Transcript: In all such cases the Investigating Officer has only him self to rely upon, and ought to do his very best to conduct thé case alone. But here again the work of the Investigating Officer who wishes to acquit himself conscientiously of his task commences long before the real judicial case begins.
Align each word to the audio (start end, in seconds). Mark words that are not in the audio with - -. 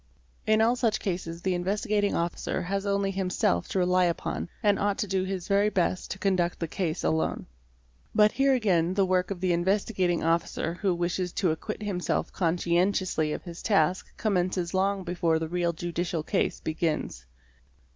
In 0.47 0.63
all 0.63 0.75
such 0.75 0.99
cases 0.99 1.43
the 1.43 1.53
Investigating 1.53 2.15
Officer 2.15 2.63
has 2.63 2.87
only 2.87 3.11
him 3.11 3.29
self 3.29 3.67
to 3.67 3.77
rely 3.77 4.05
upon, 4.05 4.49
and 4.63 4.79
ought 4.79 4.97
to 4.97 5.07
do 5.07 5.25
his 5.25 5.47
very 5.47 5.69
best 5.69 6.09
to 6.09 6.17
conduct 6.17 6.57
thé 6.57 6.67
case 6.71 7.03
alone. 7.03 7.45
But 8.15 8.31
here 8.31 8.55
again 8.55 8.95
the 8.95 9.05
work 9.05 9.29
of 9.29 9.41
the 9.41 9.53
Investigating 9.53 10.23
Officer 10.23 10.73
who 10.73 10.95
wishes 10.95 11.31
to 11.33 11.51
acquit 11.51 11.83
himself 11.83 12.33
conscientiously 12.33 13.31
of 13.31 13.43
his 13.43 13.61
task 13.61 14.17
commences 14.17 14.73
long 14.73 15.03
before 15.03 15.37
the 15.37 15.47
real 15.47 15.71
judicial 15.71 16.23
case 16.23 16.59
begins. 16.61 17.27